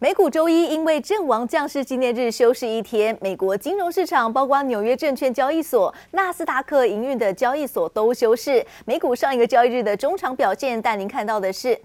[0.00, 8.64] 美股周一因为阵亡将士纪念日休市一天，美国金融市场包括纽约证券交易所、纳斯达克营运的交易所都休市。
[8.84, 11.76] 美股上一个交易日的中场表现，带您看到的是。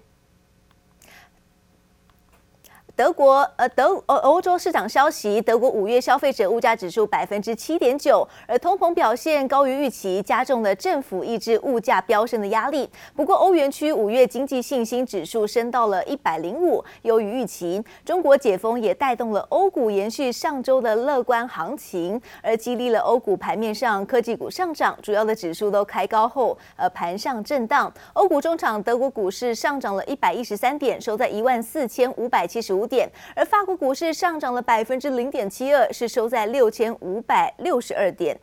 [2.96, 12.88] 德国呃德欧欧洲市场消息，德国五月消费者物价指数百分之七点九，而通膨表现高于预期，加重了政府抑制物价飙升的压力。
[13.16, 17.82] 不过欧元区五月经济信心指数升到了一百零五，优于预期。
[18.04, 27.92] 中国解封也带动了欧股延续上周的乐观行情，而激励了欧股盘面上科技股上涨，主要的指数都开高后，呃盘上震荡。
[28.12, 38.38] 欧股中场，德国股市上涨了一百一十三点，收在一万四千五百七十五点，而法国股市上涨了百分之零点七二，是收在六千五百六十二点。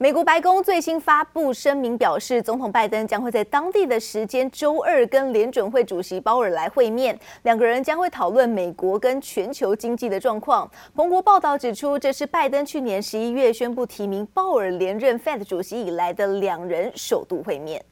[0.00, 10.70] 美国白宫最新发布声明表示，总统拜登将会在当地的时间周二跟联准会主席鲍尔来会面，两个人将会讨论美国跟全球经济的状况。
[10.94, 17.84] 彭博报道指出，这是拜登去年十一月宣布提名鲍尔连任 Fed 主席以来的两人首度会面。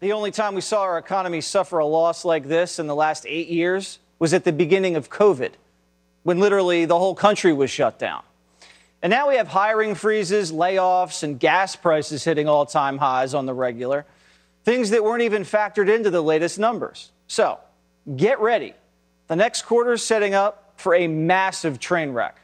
[0.00, 3.26] The only time we saw our economy suffer a loss like this in the last
[3.26, 5.52] eight years was at the beginning of COVID,
[6.22, 8.22] when literally the whole country was shut down.
[9.02, 13.46] And now we have hiring freezes, layoffs, and gas prices hitting all time highs on
[13.46, 14.06] the regular,
[14.64, 17.10] things that weren't even factored into the latest numbers.
[17.26, 17.58] So
[18.16, 18.74] get ready.
[19.26, 22.40] The next quarter is setting up for a massive train wreck.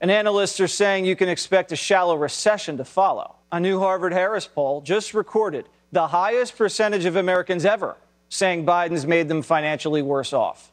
[0.00, 3.36] And analysts are saying you can expect a shallow recession to follow.
[3.52, 7.96] A new Harvard Harris poll just recorded the highest percentage of Americans ever
[8.28, 10.70] saying Biden's made them financially worse off.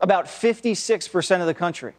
[0.00, 1.92] About 56% of the country.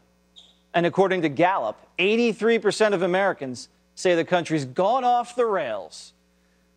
[0.73, 6.11] And according to Gallup, 83% of Americans say the country's gone off the rails.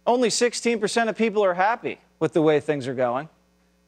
[0.07, 3.29] Only 16% of people are happy with the way things are going.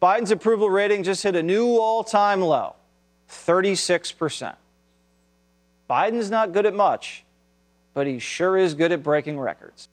[0.02, 2.74] Biden's approval rating just hit a new all time low
[3.30, 4.56] 36%.
[5.88, 7.22] Biden's not good at much,
[7.94, 9.88] but he sure is good at breaking records.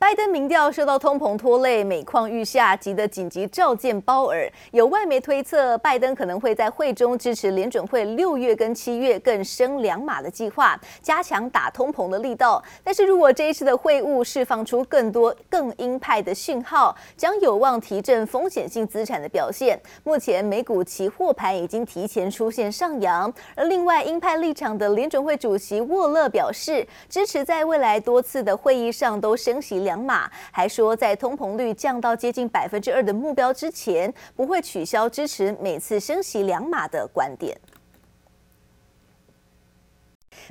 [0.00, 4.48] 拜登民调受到通膨拖累，每况愈下，急得紧急召见鲍尔。
[4.70, 12.62] 有外媒推测，拜登可能会在会中支持联准会六月跟七月更升两码的计划，加强打通膨的力道。
[12.84, 19.76] 但是如果这一次的会晤释放出更多更鹰派的讯号，将有望提振风险性资产的表现。
[20.04, 29.87] 目前美股期货盘已经提前出现上扬，而另外鹰派立场的联准会主席沃勒表示，支持在未来多次的会议上都升息。
[29.88, 37.58] 两码，还说在通膨率降到接近百分之二的目标之前，不会取消支持每次升息两码的观点。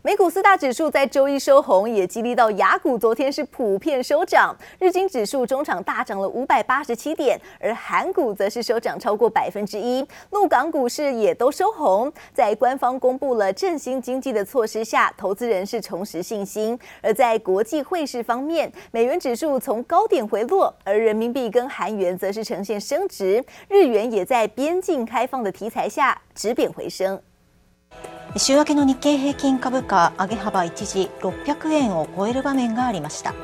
[0.04, 4.56] 美股四大指数在周一收红，也激励到雅股昨天是普遍收涨。
[4.78, 10.06] 日经指数中场大涨了五百八十七点，而韩股则是收涨超过百分之一。
[10.30, 16.78] 陆港股市也都收红，在官方公布了振兴经济的措施下，投资人是重拾信心。
[17.02, 27.20] 而在国际汇市方面，美元指数从高点回落，而人民币跟韩元则是呈现升值，日元也在边境开放的题材下止贬回升。
[28.37, 33.35] 周明けの日经平均株价上げ幅一时600円を超える场面がありました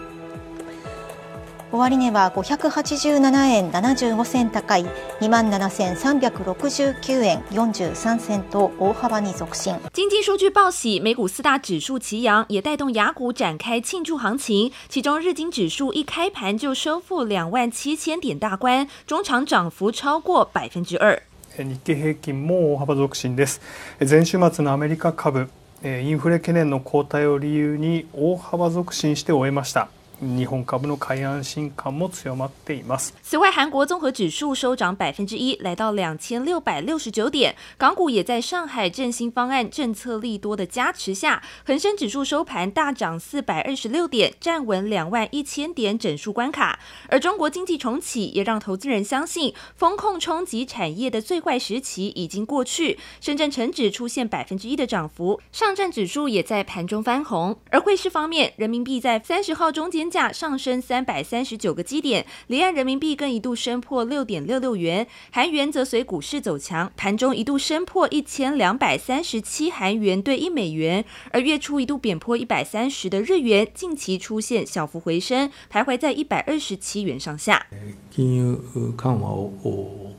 [1.71, 4.87] 终値は587円75銭高い
[5.21, 14.73] 2万7369円43銭と大幅に続伸经济数据报喜，美股四大指数齐扬，也带动亚股展开庆祝行情。
[14.89, 21.23] 其中日经指数一开盘就收复两万七千点大关，中场涨幅超过百分之二。
[21.60, 23.62] 日経平均も大幅続伸です。
[24.00, 25.50] 前週末のアメリカ株、
[25.84, 29.90] インフレ懸念の後退を理由に大幅続伸して終えました。
[30.21, 33.15] 日本株の买い安心感も强まっています。
[33.23, 37.55] 此外，韩国综合指数收涨百分之一，来到两千六百六十九点。
[37.77, 46.81] 港股也在上海振兴方案政策利多的加持下，恒生指数收盘大涨四百二十六点，站稳两万一千点整数关卡。
[47.09, 52.99] 而中国经济重启也让投资人相信，风控冲击产业的最坏时期已经过去。
[53.21, 57.57] 深圳成指出现百分之一的涨幅，上证指数也在盘中翻红。
[57.71, 77.67] 而汇市方面，人民币在三十号中间 价上升三百三十九个基点，离岸人民币更一度升破六点六六元，韩元则随股市走强，盘中一度升破一千两百三十七韩元兑一美元，而月初一度贬破一百三十的日元，近期出现小幅回升，徘徊在一百二十七元上下。
[78.11, 78.59] 金融
[78.97, 80.15] 缓和を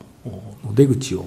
[0.64, 1.24] の出口を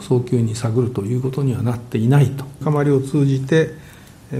[0.00, 2.44] 早急に探るということにはなっていないと。
[2.60, 3.70] 深掘りを通じて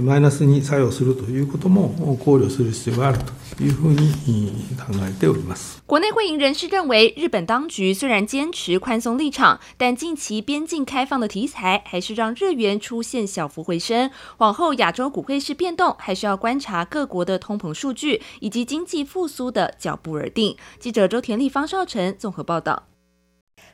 [0.01, 3.19] マイナスに作用するということも考虑する必要がある
[3.57, 5.83] というふうに考えております。
[5.85, 14.09] 国内会银人士认为，日本当局虽然坚持宽松立场，但近期边境开放的题材还是让日元出现小幅回升。
[14.37, 20.55] 往后亚洲股汇市变动，还需要观察各国的通膨数据以及经济复苏的脚步而定。
[20.79, 22.83] 记者周田丽、方少成综合报道。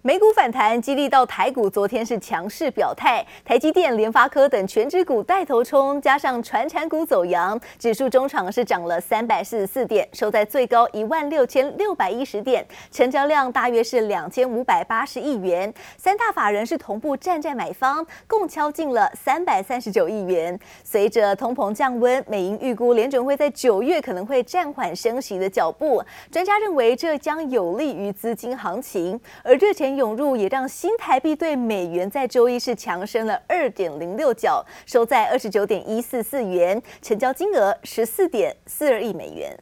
[0.04, 15.72] 美股反弹，激励到台股，昨天是强势表态，台积电、联发科等全值股带头冲，加上传产股走扬，指数中场是涨了三百四十四点，收在最高一万六千六百一十点，成交量大约是两千五百八十亿元。
[15.96, 20.58] 三大法人是同步站在买方，共敲进了三百三十九亿元。
[20.82, 39.56] 随着通膨降温，美银预估联准会在九月可能会暂缓升息的脚步，专家认为这将有利于资金行情，而热钱涌入也让新台币对美元在周一是强升了二点零六角，收在二十九点一四四元，成交金额十四点四二亿美元。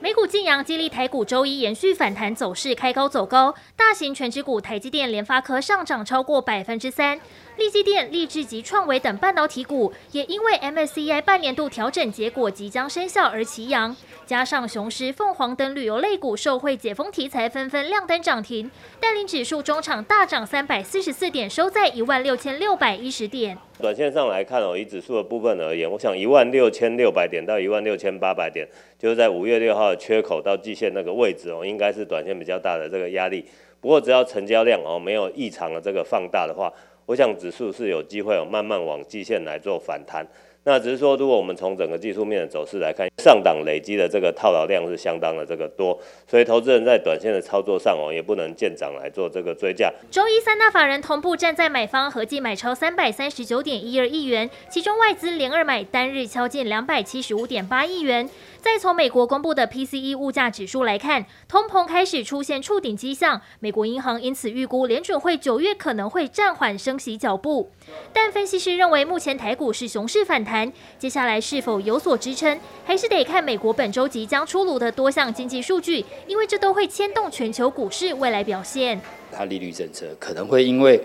[0.00, 3.52] 美股晋阳，激励台股周一延续反弹走势，开高走高。
[3.74, 7.20] 大型全指股台积电、联发科上涨超过百分之三，
[7.56, 13.96] 力积电、力智及创维等半导体股也因为 MSCI 半年度调整结果即将生效而齐扬。
[14.24, 18.70] 加上雄狮、凤凰等旅游类股受惠解封题材，纷纷亮灯涨停，
[19.00, 23.58] 带领指数中场大涨三百四十四点，收在一万六千六百一十点。
[23.80, 28.66] 短线上来看哦，以指数的部分而言，我想一万六千六百点到一万六千八百点，
[28.98, 33.44] 就是在五月六号的缺口到季线那个位置哦，应该是短线比较大的这个压力。
[33.80, 36.72] 不过只要成交量哦没有异常的这个放大的话，
[37.06, 40.26] 我想指数是有机会哦慢慢往季线来做反弹。
[40.68, 49.90] 那只是说，如果我们从整个技术面的走势来看，上档累积的这个套牢量是相当的这个多，所以投资人在短线的操作上哦，也不能见涨来做这个追价。
[50.10, 58.28] 周一三大法人同步站在买方，合计买超三百三十九点一二亿元，其中外资连二买，单日敲进两百七十五点八亿元。
[58.70, 67.70] 再从美国公布的 PCE 物价指数来看，通膨开始出现触顶迹象，美国银行因此预估联准会九月可能会暂缓升息脚步。
[68.12, 79.00] 但分析师认为，目前台股是熊市反弹，接下来是否有所支撑，还是得看美国本周即将出炉的多项经济数据，因为这都会牵动全球股市未来表现。
[79.32, 81.00] 它利率政策可能会因为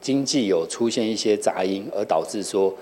[0.00, 2.72] 经济有出现一些杂音，而导致说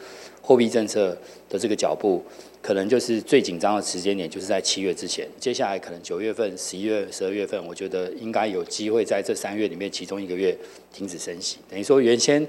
[0.46, 1.08] 货币政策
[1.50, 2.24] 的这个脚步。
[2.62, 5.24] 可能就是最紧张的时间点，就是在七月之前。
[5.38, 10.56] 接下来可能九月份、十一月、十二月份，我觉得应该有机会在这三月里面其中一个月
[10.92, 11.58] 停止升息。
[11.70, 12.44] 等于说原先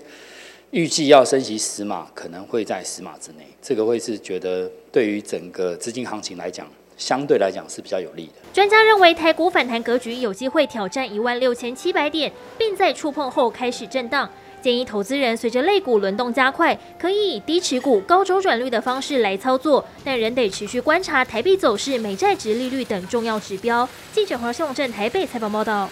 [0.72, 3.46] 预计要升息十码，可能会在十码之内。
[3.62, 6.68] 这个会是觉得对于整个资金行情来讲，
[6.98, 8.42] 相对来讲是比较有利的。
[8.52, 14.28] 专家认为台股反弹格局有机会挑战一万六千七百点，并在触碰后开始震荡。
[14.62, 23.88] 建议投资人随着类股轮动加快，可以以低持股、高周转率的方式来操作，但仍得持续观察台币走势、美债值利率等重要指标。
[24.12, 25.90] 记者黄秀正台北采访报道。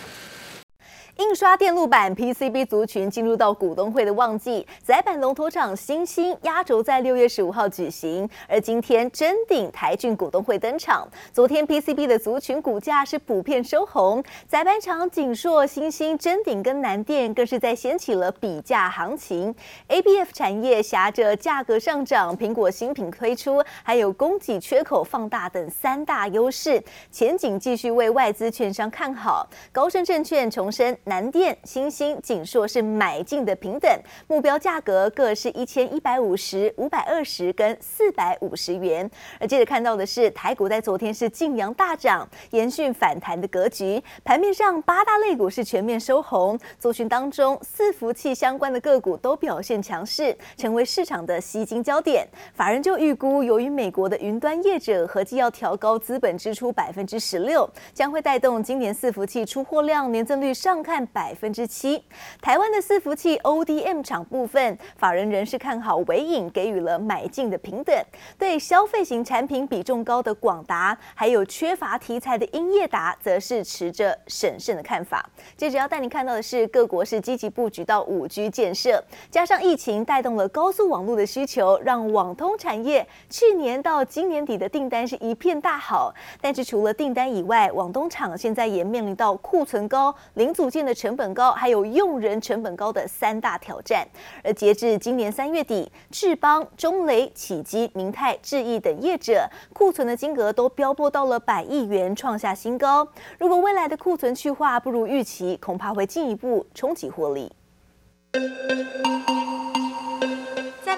[1.18, 11.08] 印刷电路板 PCB 族群进入到股东会的旺季，载板龙头厂新兴压轴在六月十五号举行，而今天臻鼎、台郡股东会登场。
[11.32, 19.56] 昨天 PCB 的族群股价是普遍收红，载板厂景硕、新兴、臻鼎跟南电更是在掀起了比价行情。
[19.88, 29.48] ABF 产业挟着价格上涨、苹果新品推出，还有供给缺口放大等三大优势，前景继续为外资券商看好。
[29.72, 30.98] 高盛证券重申。
[31.06, 33.90] 南电、欣兴、景硕是买进的平等，
[34.28, 39.10] 目标价格各是一千一百五十、五百二十跟四百五十元。
[39.40, 44.02] 而接着看到的是台股在昨天是劲阳大涨，延续反弹的格局。
[44.24, 52.28] 盘面上八大类股是全面收红，族群当中伺服器相关的个股都表现强势，成为市场的吸金焦点。
[52.56, 60.95] 法人就预估，由于美国的云端业者合计要调高资本支出百分之十六，将会带动今年伺服器出货量年增率上看。
[60.96, 62.02] 占百分之七，
[62.42, 67.94] 台湾的伺服器 ODM 厂部分，法人人士看好纬颖，给予了买进的平等。
[68.38, 75.30] 对消费型产品比重高的广达，还有缺乏题材的英业达，则是持着审慎的看法。
[75.58, 86.14] 接着要带你看到的是，各国是积极布局到五 G 建设，加上疫情带动了高速网络的需求，让网通产业去年到今年底的订单是一片大好。
[86.40, 94.08] 但是除了订单以外，网东厂现在也面临到库存高、零组件的成本高，还有用人成本高的三大挑战。
[94.44, 103.08] 而截至今年三月底，智邦、中雷、启基、明泰、智毅等业者库存的金额都飙破到了百亿元，创下新高。
[103.40, 107.52] 如果未来的库存去化不如预期，恐怕会进一步冲击获利。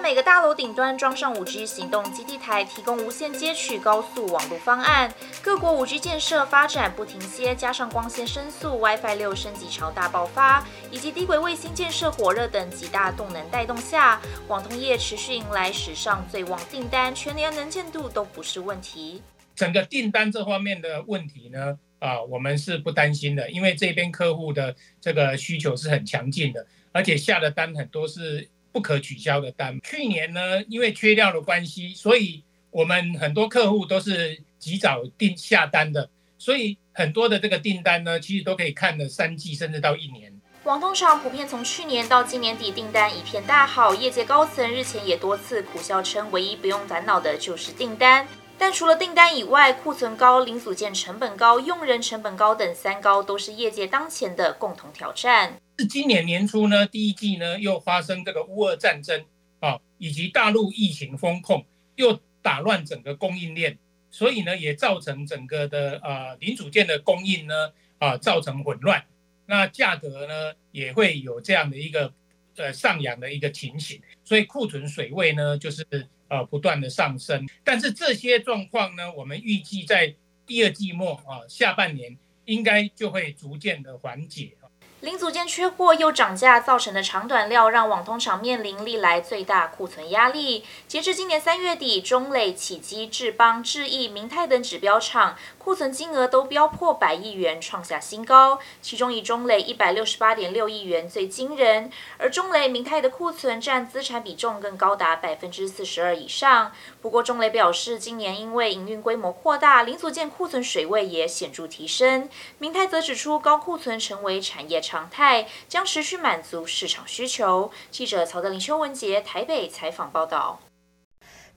[0.07, 5.13] 每个大楼顶端装上 5G 行动基地台，提供无线接取高速网络方案。
[5.41, 19.21] 各国 5G 建设发展不停歇，加上光纤申速、WiFi 六升级潮大爆发，以及低轨卫星建设火热等几大动能带动下，网通业持续迎来史上最旺订单，全年能见度都不是问题。
[19.57, 28.47] 整个订单这方面的问题呢，啊，我们是不担心的，因为这边客户的这个需求是很强劲的，而且下的单很多是
[28.77, 29.79] 不可取消的单。
[29.81, 36.07] 去年呢，因为缺料的关系，所以我们很多客户都是及早订下单的，
[36.37, 40.31] 所以很多的这个订单呢，其实都可以看了三季甚至到一年。
[40.65, 48.27] 网通厂普遍从去年到今年底订单一片大好，业界高层日前也多次苦笑称，唯一不用烦恼的就是订单。
[48.59, 55.59] 但除了订单以外，库存高、零组件成本高、用人成本高等三高，都是业界当前的共同挑战。
[55.77, 59.25] 是今年年初呢，第一季呢又发生这个乌俄战争
[59.59, 61.65] 啊，以及大陆疫情封控，
[61.95, 63.77] 又打乱整个供应链，
[64.09, 67.53] 所以呢也造成整个的呃零组件的供应呢
[67.99, 69.05] 啊造成混乱，
[69.45, 72.13] 那价格呢也会有这样的一个
[72.55, 75.85] 呃上扬的一个情形，所以库存水位呢就是。
[76.29, 80.13] 呃，不断的上升，但是这些状况呢，我们预计在
[80.45, 84.51] 第二季末啊，下半年应该就会逐渐的缓解。
[85.01, 90.65] 零组件缺货又涨价造成的长短料，让网通厂面临历来最大库存压力。
[90.87, 95.35] 截至今年三月底，中磊、启基、智邦、智毅、明泰等指标厂
[95.67, 98.57] 库存金额都飙破百亿元，创下新高。
[98.81, 106.71] 其中以中磊一百六十八点六亿元最惊人，而中磊、明泰的库存占资产比重更高达百分之四十二以上。
[107.01, 112.29] 不过中磊表示，今年因为营运规模扩大，零组件库存水位也显著提升。
[112.59, 117.69] 明泰则指出，高库存成为产业常态，将持续满足市场需求。
[117.91, 120.61] 记者曹德林、邱文杰台北采访报道。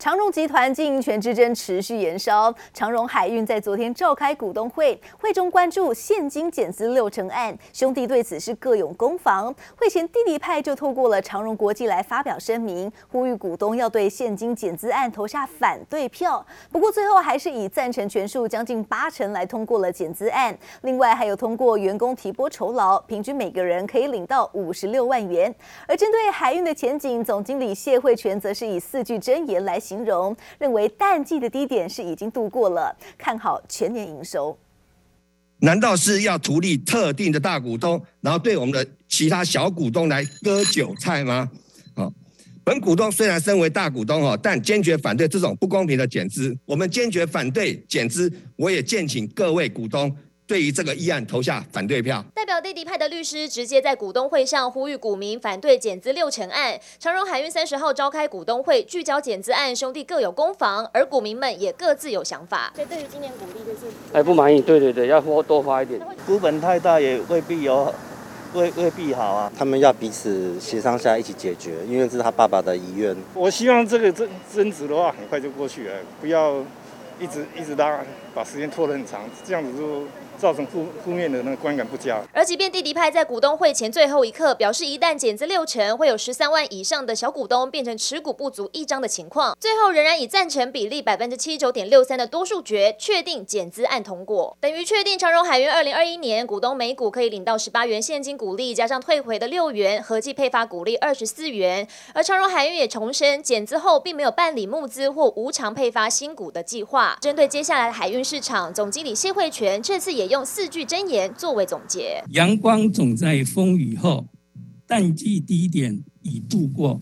[0.00, 9.54] 长荣集团经营权之争持续延烧，长荣海运在昨天召开股东会，会中关注现金减资六成案，兄弟对此是各有攻防。
[9.76, 16.42] 会前弟弟派就透过了长荣国际来发表声明，呼吁股东要对现金减资案投下反对票。
[16.72, 25.54] 不过最后还是以赞成权数将近八成来通过了减资案，另外还有通过员工提拨酬劳，平均每个人可以领到五十六万元。
[25.86, 29.78] 而针对海运的前景，总经理谢慧全则是以四句真言来。
[29.90, 34.56] 形容认为淡季的低点是已经度过了，看好全年营收。
[35.58, 41.50] 难道是要图利特定的大股东，然后对我们的其他小股东来割韭菜吗？
[41.96, 42.12] 好，
[42.62, 46.56] 本股东虽然身为大股东哈，但坚决反对这种不公平的减资。
[46.64, 50.16] 我们坚决反对减资，我也建请各位股东。
[50.50, 52.24] 对于这个议案投下反对票。
[52.34, 56.76] 代表弟弟派的律师直接在股东会上呼吁股民反对减资六成案。
[56.98, 62.72] 长荣海运三十号召开股东会，聚焦减资案，兄弟各有攻防，而股民们也各自有想法。
[62.74, 66.00] 所以对于今年股利就是哎不满意，对对对，要多多发一点。
[66.26, 67.94] 股本太大也未必有，
[68.54, 69.52] 未未必好啊。
[69.56, 73.16] 他们要彼此协商下一起解决，因为这是他爸爸的遗愿。
[73.34, 76.56] 我希望这个争争执的话很快就过去了，不要
[77.20, 78.00] 一直一直拉，
[78.34, 80.02] 把时间拖得很长，这样子就。
[80.40, 82.18] 造成负负面的那个观感不佳。
[82.32, 101.86] 而即便弟弟派在股东会前最后一刻表示，一旦减资六成，会有十三万以上的小股东变成持股不足一张的情况，最后仍然以赞成比例百分之七十九点六三的多数决，确定减资案通过，等于确定长荣海运二零二一年股东每股可以领到十八元现金股利，加上退回的六元，合计配发股利二十四元。
[102.14, 107.18] 而长荣海运也重申，减资后并没有办理募资或无偿配发新股的计划。
[107.20, 110.29] 针对接下来的海运市场，总经理谢慧全这次也。
[110.30, 114.28] 用四句箴言作为总结：阳光总在风雨后，
[114.86, 117.00] 淡季低点已度过，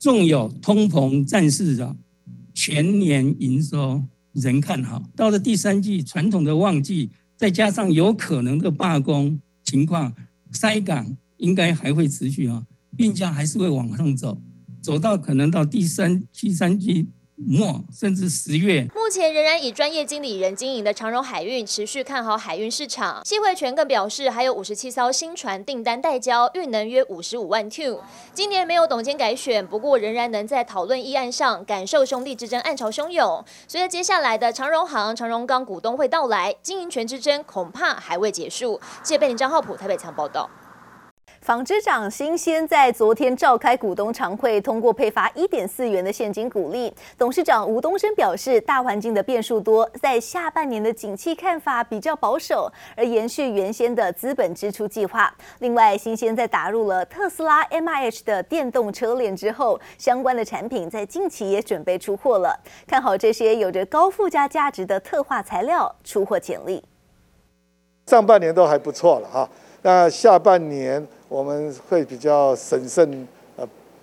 [0.00, 1.96] 纵有通膨暂时扰，
[2.52, 5.00] 全年营收仍看好。
[5.14, 10.12] 到了第三季传统的旺季，再加上有可能的罢工情况，
[10.50, 14.42] 塞港应该还会持续啊，运价还是会往上走，
[14.82, 17.06] 走到可能到第三、第三季。
[17.46, 23.22] 末甚至十月，目前仍然以专业经理人经营的长荣海运持续看好海运市场。
[23.24, 28.00] 谢慧全更表示，还有五十七艘新船订单待交，运能约五十五万 Q。
[28.32, 33.44] 今年没有董监改选，不过仍然能在讨论议案上感受兄弟之争暗潮汹涌。
[33.68, 38.80] 随着接下来的长荣航、长荣钢股东会到来，经营权之争恐怕还未结束。
[39.02, 40.48] 谢贝林、张浩普台北强报道。
[41.44, 46.90] 纺织长新鲜在昨天召开股东常会，通过配发一点四元的现金股利。
[47.18, 55.30] 董事长吴东升表示，大环境的变数多，在下半年的景气看法比较保守，而延续原先的资本支出计划。
[55.58, 62.58] 另外，新鲜在打入了特斯拉 MIH 的电动车链之后，相关的产品在近期也准备出货了。
[62.86, 66.82] 看好这些有着高附加价值的特化材料出货潜力。
[68.06, 69.48] 上半年都还不错了哈，
[69.84, 71.06] 那下半年。
[71.34, 73.26] 我们会比较审慎。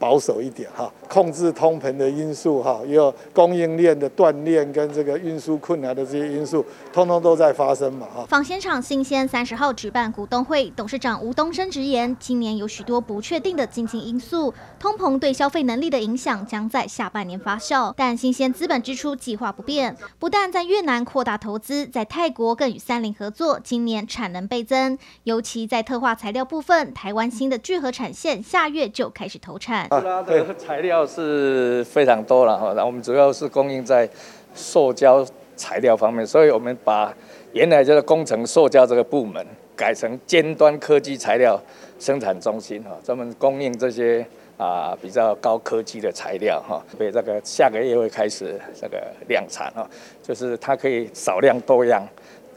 [0.02, 8.26] 保守一点哈，控制通膨的因素哈，也有供应链的断裂跟这个运输困难的这些因素，通通都在发生嘛哈。
[8.28, 29.91] 纺纤厂新鲜三十号举办股东会，董事长吴东升直言，今年有许多不确定的经济因素，通膨对消费能力的影响将在下半年发酵，但新鲜资本支出计划不变，不但在越南扩大投资，在泰国更与三菱合作，今年产能倍增，尤其在特化材料部分，台湾新的聚合产线下月就开始投产。
[29.92, 34.08] 特斯拉的材料是非常多了哈，然后我们主要是供应在
[34.56, 35.26] 塑胶
[35.58, 37.14] 材料方面，所以我们把
[37.52, 39.46] 原来这个工程塑胶这个部门
[39.76, 41.62] 改成尖端科技材料
[42.00, 49.86] 生产中心哈，专门供应这些啊比较高科技的材料哈，所以这个下个月会开始这个量产哈，
[50.24, 52.02] 就是它可以少量多样。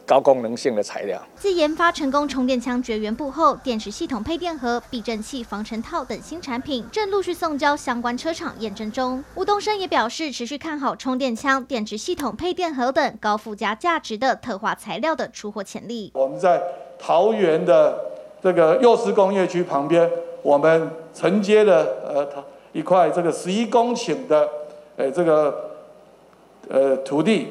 [0.07, 1.21] 高功能性的材料。
[1.37, 9.23] 自研发成功充电枪绝缘部后，电池系统配电盒、避震器、防尘套等新产品正陆续送交相关车厂验证中。
[9.35, 16.13] 吴东升也表示，持续看好充电枪、电池系统配电盒等高附加价值的特化材料的出货潜力。
[16.15, 16.63] 我们在
[16.99, 17.99] 桃园的
[18.43, 20.11] 这个幼师工业区旁边，
[20.43, 24.49] 我们承接了呃一块这个十一公顷的
[24.97, 25.74] 呃这个。
[26.69, 27.49] 呃，土地，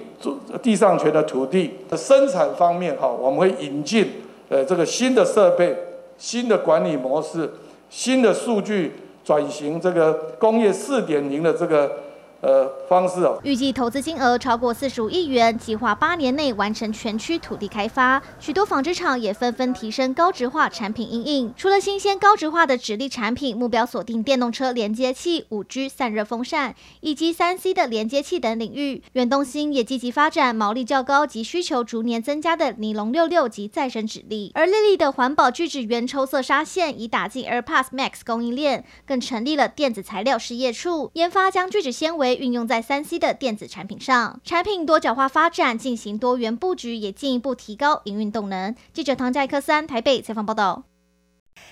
[0.61, 4.09] 地上权的土地的生产方面，哈，我们会引进
[4.49, 5.77] 呃这个新的设备、
[6.17, 7.49] 新的管理模式、
[7.89, 8.93] 新的数据
[9.23, 12.02] 转型，这个工业四点零的这个。
[12.43, 18.21] 呃，方式哦，预计投资金额超过四十五亿元，计划八年内完成全区土地开发。
[18.37, 21.53] 许多纺织厂也纷纷提升高质化产品应应。
[21.55, 29.01] 除了新鲜高质化的纸粒产品，目标锁定电动车连接器、五 G 散热风扇以及三 C 的连接器等领域。
[29.13, 34.51] 远东新也积极发展毛利较高及需求逐年增加的尼龙六六及再生纸粒。
[34.53, 42.32] 而丽丽的环保聚酯原抽色纱线已打进 AirPods Max 供应链，更成立了电子材料事业处，研发将聚酯纤维。
[42.35, 48.75] 运用在三 C 的电子产品上，产品多角化发展，进行多元布局，也进一步提高营运动能。
[48.91, 50.83] 记者唐佳克三台北采访报道。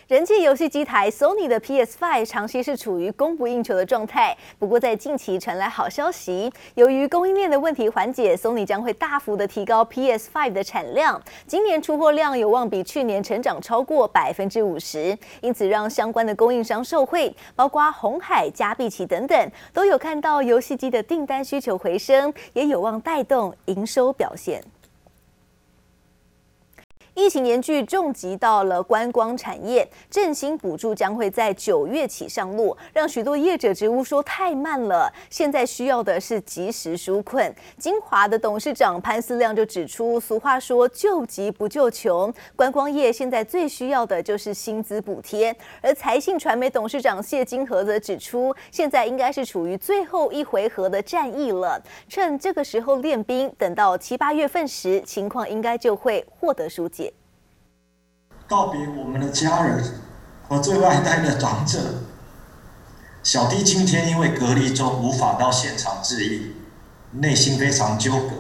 [0.07, 24.61] 人气游戏机台 Sony 的 PS5 长期是处于供不应求的状态，不过在近期传来好消息，由于供应链的问题缓解，Sony 将会大幅的提高 PS5 的产量，今年出货量有望比去年成长超过百分之五十，因此让相关的供应商受惠，包括红海、佳必奇等等，都有看到游戏机的订单需求回升，也有望带动营收表现。
[27.13, 35.11] 疫情严峻，重击到了观光产业，振兴补助将会在九月起上路，让许多业者直呼说太慢了。
[35.29, 37.53] 现在需要的是及时纾困。
[37.77, 45.53] 金华的董事长潘思亮就指出，俗话说救急不救穷，观光业现在最需要的就是薪资补贴。
[45.81, 57.00] 而财信传媒董事长谢金河则指出，现在应该是处于最后一回合的战役了，趁这个时候练兵，等到七八月份时，情况应该就会获得纾解。
[58.51, 59.81] 告别我们的家人
[60.45, 61.79] 和最爱戴的长者，
[63.23, 66.51] 小弟今天因为隔离中无法到现场致意，
[67.11, 68.31] 内心非常纠葛，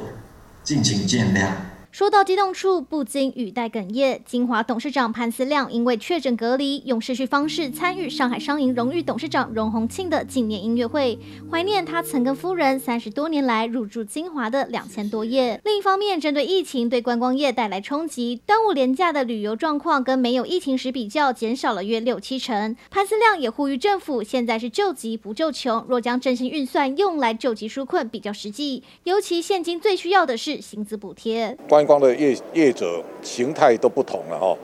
[0.65, 1.47] 敬请见谅。
[1.91, 4.21] 说到激动处，不禁语带哽咽。
[4.25, 11.19] 金华董事长潘思亮因为确诊隔离，用视讯方式参与上海商银荣誉董事长荣鸿庆的纪念音乐会，
[11.51, 15.59] 怀念他曾跟夫人三十多年来入住金华的两千多夜。
[15.65, 22.73] 另一方面，针对疫情对观光业带来冲击，端午连假的旅游状况跟没有疫情时比较减少了约六七成。
[22.89, 31.57] 潘思亮也呼吁政府现在是救急不救穷，若将振兴预算用来救急纾困比较实际，尤其现今最需要的是薪资补贴。
[31.81, 34.55] 观光的业业者形态都不同了哈，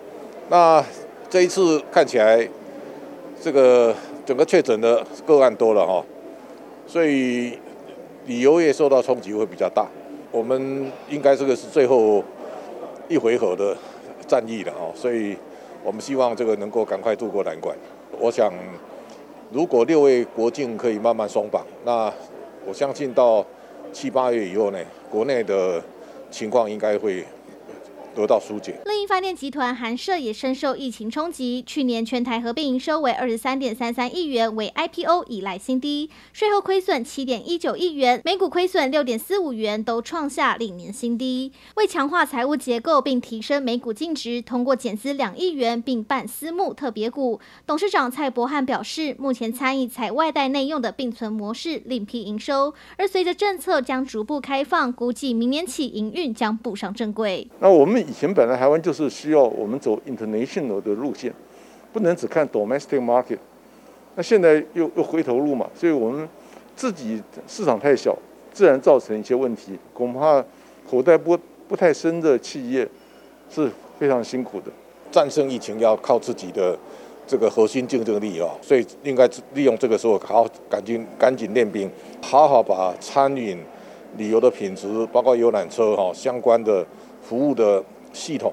[0.50, 0.84] 那
[1.30, 2.48] 这一次看起来，
[3.42, 3.94] 这个
[4.26, 6.06] 整个确诊的个案多了哈，
[6.86, 7.58] 所以
[8.28, 9.88] 旅游业受到冲击会比较大。
[10.32, 12.24] 我们应该这个是最后
[13.08, 13.76] 一回合的
[14.28, 15.36] 战役了哈，所以
[15.84, 17.76] 我们希望这个能够赶快渡过难关。
[18.20, 18.54] 我想，
[19.52, 22.14] 如果六位国境可以慢慢松绑，那
[22.68, 23.44] 我相信到
[23.92, 25.82] 七八月以后呢，国内的
[26.30, 27.26] 情况应该会。
[28.18, 28.80] 得到疏解。
[28.86, 41.52] 乐英饭店集团韩舍也深受疫情冲击，去年全台合并营收为二十三点三三亿元，为 IPO 以来新低，税后亏损七点一九亿元，每股亏损六点四五元，都创下历年新低。
[41.76, 47.40] 为强化财务结构并提升每股净值，通过减资两亿元并办私募特别股。
[47.68, 57.48] 董事长蔡伯汉表示，目前餐饮采外带内用的并存模式另辟营收，而随着政策将逐步开放，估计明年起营运将步上正轨。
[57.60, 61.32] 那我们以前本来台湾就是需要我们走 international 的路线，
[61.92, 63.38] 不能只看 domestic market。
[64.16, 66.28] 那现在又又回头路嘛，所以我们
[66.76, 68.18] 自己市场太小，
[68.54, 69.78] 自然造成一些问题。
[69.94, 70.44] 恐怕
[70.90, 72.88] 口袋不不太深的企业
[73.50, 74.72] 是非常辛苦的。
[75.12, 76.78] 战胜疫情要靠自己的
[77.28, 81.92] 这个核心竞争力啊，所以应该利用这个时候好好赶紧赶紧练兵，
[82.22, 83.60] 好好把餐饮、
[84.18, 86.86] 旅游的品质，包括游览车哈相关的
[87.22, 87.84] 服务的
[88.18, 88.52] 系统。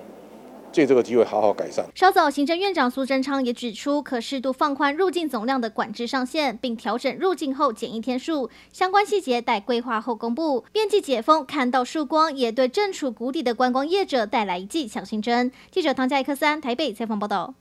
[0.71, 1.87] 借这个机会好好改善。
[1.95, 10.65] 稍早，行政院长苏贞昌也指出，可适度放宽入境总量的管制上限，并调整入境后检疫天数，相关细节待规划后公布。
[10.73, 15.53] 边际解封看到曙光，也对正处谷底的观光业者带来一剂强心针。
[15.71, 17.55] 记者唐佳一克三台北采访报道。